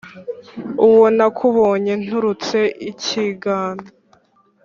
Uwo 0.87 1.05
nakubonye 1.17 1.93
nturutse 2.01 2.59
ikingana 2.89 3.87